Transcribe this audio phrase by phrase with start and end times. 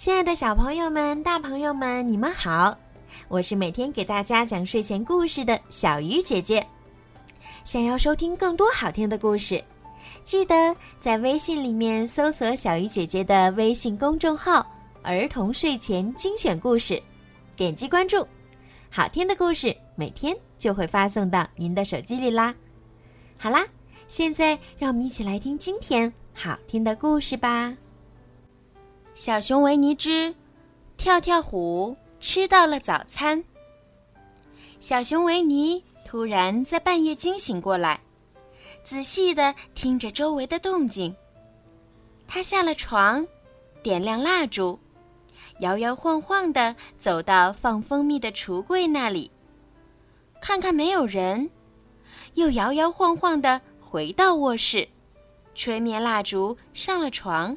[0.00, 2.74] 亲爱的小朋友们、大朋友们，你们好！
[3.28, 6.66] 我是每天给大家讲睡前故事的小鱼姐姐。
[7.64, 9.62] 想要收听更多好听的故事，
[10.24, 14.66] 记得在微信里面搜索小鱼姐姐的微信公众号
[15.04, 16.98] “儿童睡前精选故事”，
[17.54, 18.26] 点击关注，
[18.88, 22.54] 好听的故事每天就会发送到您的手机里啦。
[23.36, 23.66] 好啦，
[24.08, 27.76] 现在让我们一起来听今天好听的故事吧。
[29.20, 30.34] 小熊维尼之
[30.96, 33.44] 跳跳虎吃到了早餐。
[34.78, 38.00] 小熊维尼突然在半夜惊醒过来，
[38.82, 41.14] 仔细的听着周围的动静。
[42.26, 43.26] 他下了床，
[43.82, 44.78] 点亮蜡烛，
[45.60, 49.30] 摇摇晃晃的走到放蜂蜜的橱柜那里，
[50.40, 51.50] 看看没有人，
[52.36, 54.88] 又摇摇晃晃的回到卧室，
[55.54, 57.54] 吹灭蜡烛，上了床。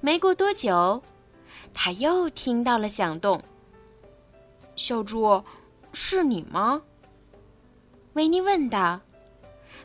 [0.00, 1.02] 没过多久，
[1.74, 3.42] 他又听到了响动。
[4.76, 5.42] 小猪，
[5.92, 6.80] 是你吗？
[8.12, 9.00] 维尼问道。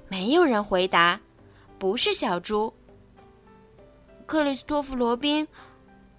[0.08, 1.20] 没有人回答，
[1.80, 2.72] 不是小猪。
[4.28, 5.48] 克里斯托弗·罗宾，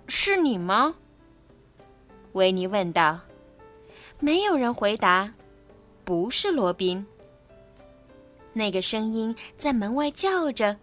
[0.08, 0.96] 是你吗？
[2.32, 3.20] 维尼问道。
[4.18, 5.32] 没有人回答，
[6.04, 7.06] 不是罗宾。
[8.52, 10.76] 那个声音在门外叫着。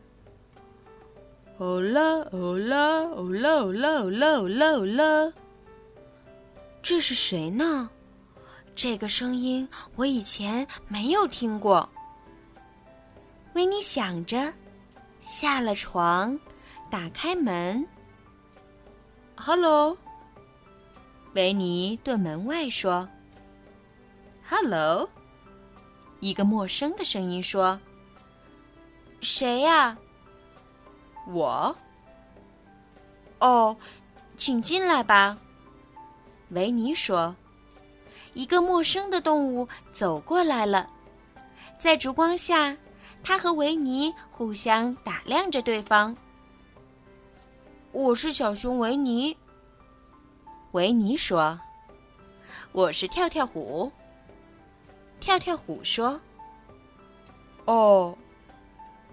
[1.61, 5.31] 哦啦哦啦哦啦哦啦哦啦哦啦哦啦！
[6.81, 7.87] 这是谁呢？
[8.75, 11.87] 这个声音我以前没有听过。
[13.53, 14.51] 维尼想着，
[15.21, 16.35] 下了床，
[16.89, 17.87] 打开门。
[19.35, 19.95] “Hello。”
[21.35, 23.07] 维尼对门外说。
[24.49, 25.07] “Hello。”
[26.21, 27.79] 一个陌生的声音说。
[29.21, 29.95] “谁呀？”
[31.31, 31.75] 我。
[33.39, 33.75] 哦，
[34.37, 35.37] 请进来吧。
[36.49, 37.35] 维尼说
[38.33, 40.89] ：“一个陌生的动物走过来了，
[41.79, 42.75] 在烛光下，
[43.23, 46.15] 他和维尼互相打量着对方。”
[47.93, 49.35] 我是小熊维尼。
[50.71, 51.59] 维尼说
[52.71, 53.91] ：“我是跳跳虎。”
[55.19, 56.19] 跳跳虎说
[57.65, 58.17] ：“哦。”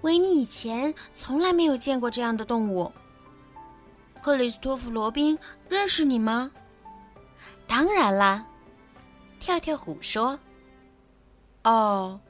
[0.02, 2.90] 维尼以前从来没有见过这样的动物。
[4.22, 5.38] 克里斯托弗·罗宾
[5.68, 6.50] 认识你吗？
[7.66, 8.46] 当然啦，
[9.40, 10.38] 跳跳虎说。
[11.64, 12.20] 哦，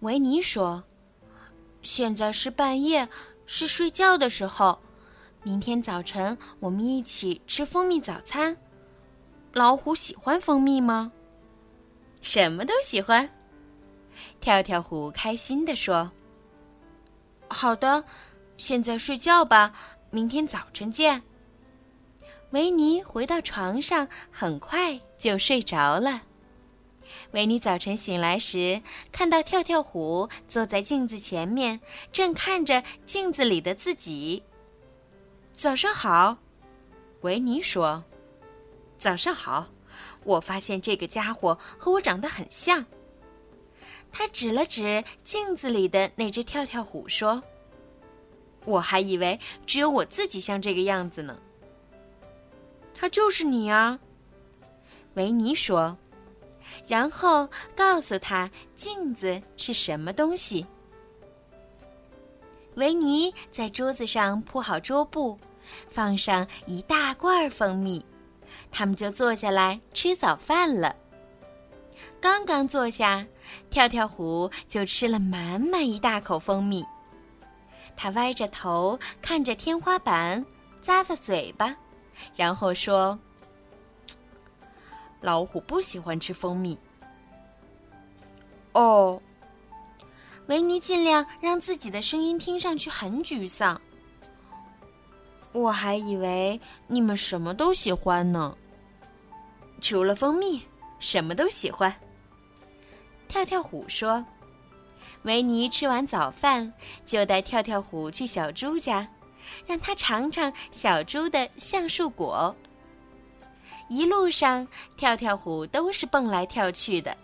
[0.00, 0.82] 维尼说，
[1.82, 3.08] 现在是半夜，
[3.46, 4.78] 是睡觉的时候。
[5.42, 8.56] 明天早晨我们一起吃蜂蜜早餐。
[9.52, 11.12] 老虎喜欢蜂蜜吗？
[12.20, 13.28] 什么都喜欢。
[14.40, 16.10] 跳跳虎开心地说。
[17.54, 18.04] 好的，
[18.58, 19.72] 现在睡觉吧，
[20.10, 21.22] 明天早晨见。
[22.50, 26.22] 维尼回到床上，很快就睡着了。
[27.30, 28.82] 维尼早晨醒来时，
[29.12, 31.80] 看到跳跳虎坐在镜子前面，
[32.12, 34.42] 正看着镜子里的自己。
[35.52, 36.38] 早上好，
[37.20, 38.04] 维尼说
[38.98, 39.68] ：“早上好，
[40.24, 42.84] 我发现这个家伙和我长得很像。”
[44.16, 47.42] 他指了指镜子里的那只跳跳虎，说
[48.64, 51.36] ：“我还以为只有我自己像这个样子呢。”
[52.94, 53.98] 他就是你啊，
[55.14, 55.98] 维尼说，
[56.86, 60.64] 然后告诉他镜子是什么东西。
[62.76, 65.36] 维尼在桌子上铺好桌布，
[65.88, 68.04] 放上一大罐蜂蜜，
[68.70, 70.94] 他们就坐下来吃早饭了。
[72.20, 73.24] 刚刚坐下。
[73.70, 76.84] 跳跳虎就吃了满满一大口蜂蜜，
[77.94, 80.44] 他歪着头看着天花板，
[80.82, 81.76] 咂咂嘴巴，
[82.34, 83.18] 然后说
[85.20, 86.76] ：“老虎不喜欢吃蜂蜜。”
[88.72, 89.20] 哦，
[90.46, 93.80] 维尼尽量让自己的声音听上去很沮丧。
[95.52, 98.56] 我还以为你们什么都喜欢呢，
[99.80, 100.60] 除了蜂蜜，
[100.98, 101.94] 什么都喜欢。
[103.28, 104.24] 跳跳虎说
[105.22, 106.72] ：“维尼吃完早饭，
[107.04, 109.06] 就带跳跳虎去小猪家，
[109.66, 112.54] 让他尝尝小猪的橡树果。
[113.88, 117.16] 一路上，跳跳虎都是蹦来跳去的。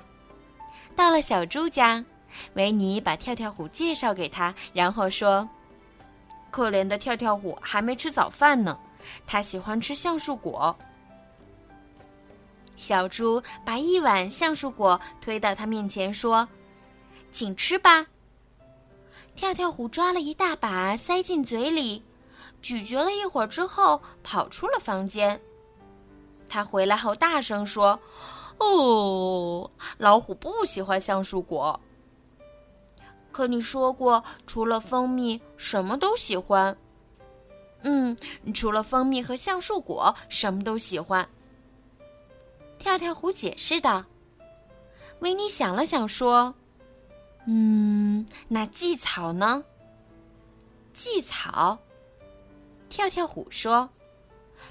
[0.97, 2.05] 到了小猪家，
[2.55, 5.49] 维尼把跳跳虎介绍给他，然后说
[6.51, 8.79] ：‘可怜的跳跳虎还没吃早饭呢，
[9.27, 10.77] 他喜欢吃橡树果。’”
[12.81, 16.49] 小猪把一碗橡树果推到他面前，说
[17.31, 18.07] ：“请吃吧。”
[19.37, 22.03] 跳跳虎抓了一大把塞进嘴里，
[22.63, 25.39] 咀嚼了一会儿之后，跑出了房间。
[26.49, 28.01] 他回来后大声说
[28.57, 31.79] ：“哦，老虎不喜欢橡树果。
[33.31, 36.75] 可你说过，除了蜂蜜，什么都喜欢。
[37.83, 38.17] 嗯，
[38.55, 41.29] 除了蜂蜜和橡树果，什么都喜欢。”
[42.81, 44.05] 跳跳虎解释道。
[45.21, 46.55] 维尼想了想说
[47.47, 49.63] ：“嗯，那蓟草呢？”
[50.95, 51.79] 蓟草。
[52.89, 53.89] 跳跳虎说：“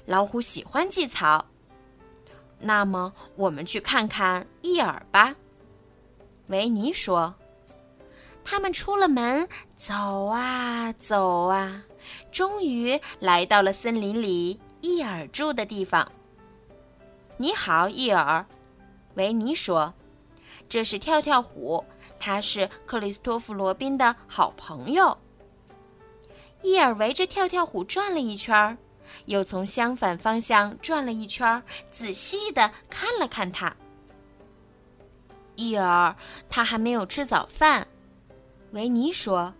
[0.04, 1.46] 老虎喜欢蓟草。”
[2.58, 5.34] 那么，我们去看看伊尔吧。
[6.48, 7.32] 维尼说
[8.44, 9.48] ：“他们出了门，
[9.78, 11.84] 走啊走啊，
[12.32, 16.10] 终于来到了森林里伊尔住的地方。”
[17.40, 18.44] 你好，伊尔，
[19.14, 19.94] 维尼说
[20.68, 21.82] ：“这是跳跳虎，
[22.18, 25.16] 他是克里斯托弗·罗宾的好朋友。”
[26.60, 28.76] 伊尔围着跳跳虎转了一圈，
[29.24, 33.74] 又从相反方向转了一圈，仔细的看了看他。
[35.56, 36.14] 伊尔，
[36.50, 37.88] 他还没有吃早饭。
[38.72, 39.50] 维尼说：“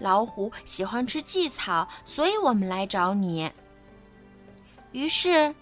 [0.00, 3.52] 老虎喜欢吃蓟草，所以我们来找你。”
[4.92, 5.54] 于是。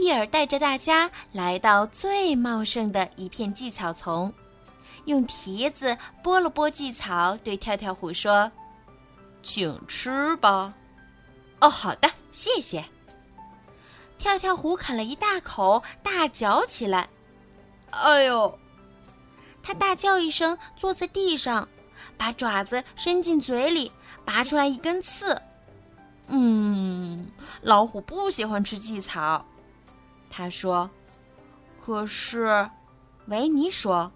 [0.00, 4.32] 伊尔带着大家来到最茂盛的一片蓟草丛，
[5.06, 8.50] 用蹄子拨了拨蓟草，对跳跳虎说
[9.42, 10.72] ：“请吃吧。
[11.60, 12.84] ”“哦，好的，谢谢。”
[14.18, 17.08] 跳跳虎啃了一大口，大嚼起来。
[17.90, 18.56] “哎呦！”
[19.60, 21.68] 他大叫一声，坐在地上，
[22.16, 23.90] 把爪子伸进嘴里，
[24.24, 25.42] 拔出来一根刺。
[26.28, 27.28] “嗯，
[27.62, 29.44] 老虎不喜欢吃蓟草。”
[30.38, 30.88] 他说
[31.84, 32.70] ：“可是，
[33.26, 34.12] 维尼说，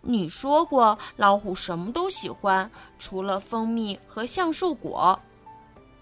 [0.00, 2.70] 你说过老虎什么都喜欢，
[3.00, 5.18] 除了蜂蜜和橡树果。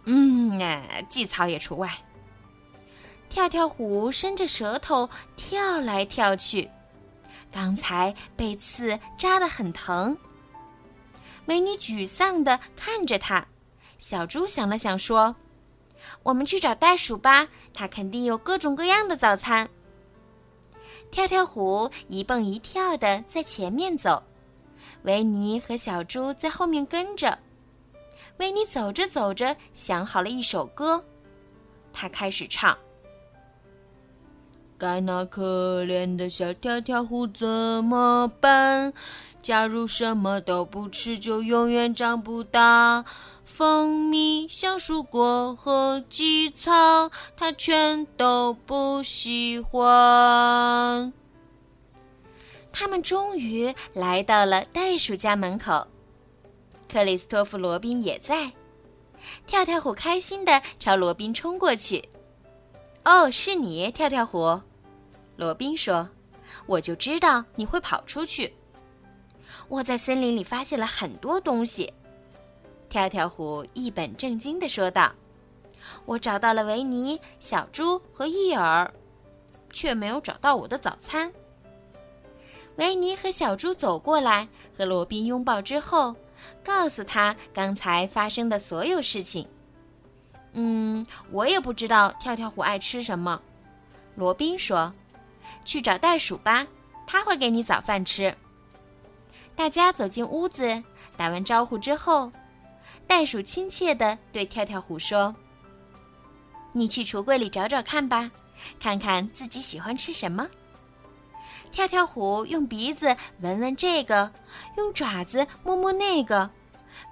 [0.04, 0.58] 嗯，
[1.08, 1.90] 荠草也除外。”
[3.30, 6.68] 跳跳虎伸着舌头跳来跳去，
[7.50, 10.14] 刚才被刺扎得很疼。
[11.46, 13.46] 维尼沮丧地看着他，
[13.96, 15.34] 小猪想了想说。
[16.22, 19.68] 我们去找袋鼠吧，它肯定有各种各样的早餐。
[21.10, 24.22] 跳跳虎一蹦一跳的在前面走，
[25.02, 27.38] 维尼和小猪在后面跟着。
[28.38, 31.02] 维尼走着走着，想好了一首歌，
[31.92, 32.76] 他开始唱
[34.78, 38.92] ：“该那可怜的小跳跳虎怎么办？
[39.40, 43.04] 假如什么都不吃，就永远长不大。”
[43.48, 51.12] 蜂蜜、橡树果和鸡草，它全都不喜欢。
[52.70, 55.84] 他们终于来到了袋鼠家门口，
[56.88, 58.52] 克里斯托弗·罗宾也在。
[59.44, 62.08] 跳跳虎开心的朝罗宾冲过去。
[63.04, 64.60] “哦，是你，跳跳虎！”
[65.36, 66.08] 罗宾说
[66.66, 68.54] ，“我就知道你会跑出去。
[69.68, 71.92] 我在森林里发现了很多东西。”
[72.88, 75.12] 跳跳虎一本正经地说道
[76.06, 78.90] ：“我找到了维尼、小猪和伊尔，
[79.70, 81.30] 却没有找到我的早餐。”
[82.76, 86.14] 维尼和小猪走过来，和罗宾拥抱之后，
[86.64, 89.46] 告诉他刚才发生的所有事情。
[90.54, 93.40] “嗯，我也不知道跳跳虎爱吃什么。”
[94.16, 94.92] 罗宾说
[95.64, 96.66] ，“去找袋鼠吧，
[97.06, 98.34] 他会给你早饭吃。”
[99.54, 100.82] 大家走进屋子，
[101.16, 102.32] 打完招呼之后。
[103.08, 105.34] 袋鼠亲切地对跳跳虎说
[106.72, 108.30] ：“你去橱柜里找找看吧，
[108.78, 110.46] 看看自己喜欢吃什么。”
[111.72, 114.30] 跳跳虎用鼻子闻闻这个，
[114.76, 116.48] 用爪子摸摸那个，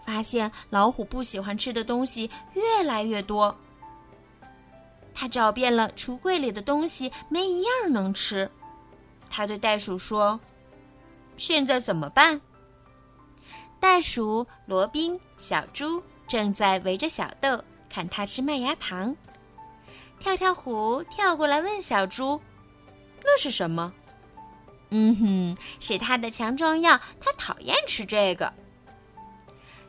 [0.04, 3.54] 发现老虎不喜欢吃的东西越来越多。
[5.14, 8.48] 他找遍了橱柜里的东西，没一样能吃。
[9.28, 10.38] 他对袋鼠说
[11.36, 12.40] ：“现在怎么办？”
[13.80, 19.14] 袋鼠罗宾、小猪正在围着小豆看它吃麦芽糖。
[20.18, 22.40] 跳跳虎跳过来问小猪
[23.22, 23.92] ：“那是什么
[24.90, 28.52] ？”“嗯哼，是它的强壮药，它讨厌吃这个。”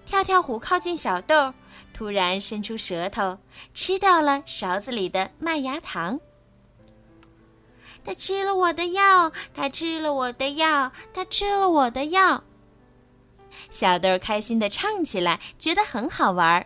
[0.05, 1.53] 跳跳虎靠近小豆，
[1.93, 3.37] 突然伸出舌头，
[3.73, 6.19] 吃掉了勺子里的麦芽糖。
[8.05, 12.41] 它吃了我的药，它吃了我的药，它吃了我的药。
[13.69, 16.65] 小豆开心地唱起来，觉得很好玩。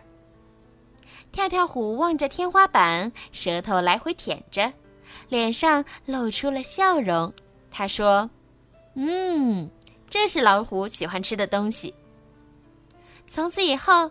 [1.30, 4.72] 跳跳虎望着天花板，舌头来回舔着，
[5.28, 7.32] 脸上露出了笑容。
[7.70, 8.28] 他说
[8.94, 9.70] ：“嗯，
[10.10, 11.94] 这是老虎喜欢吃的东西。”
[13.26, 14.10] 从此以后，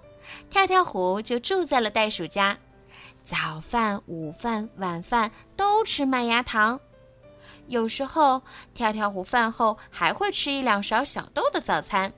[0.50, 2.58] 跳跳虎就住在了袋鼠家，
[3.24, 6.80] 早饭、午饭、晚饭都吃麦芽糖。
[7.68, 8.42] 有时候，
[8.74, 12.12] 跳跳虎饭后还会吃一两勺小豆的早餐。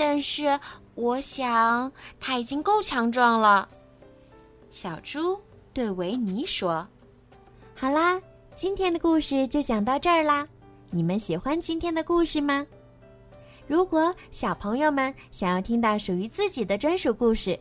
[0.00, 0.58] 但是，
[0.94, 3.68] 我想他已经够强壮了。
[4.70, 5.38] 小猪
[5.74, 6.88] 对维尼说
[7.76, 8.18] ：“好啦，
[8.54, 10.48] 今天的故事就讲到这儿啦。
[10.90, 12.66] 你们喜欢今天的故事吗？
[13.66, 17.60] 如果小朋友们想要听到属于自己的专属故事，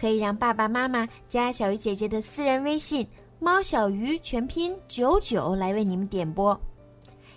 [0.00, 3.06] 可以让爸爸妈妈加小鱼姐姐的私人微信。”
[3.38, 6.58] 猫小鱼全拼九九来为你们点播，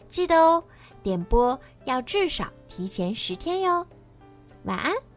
[0.09, 0.63] 记得哦，
[1.03, 3.85] 点播要至少提前十天哟。
[4.63, 5.08] 晚安。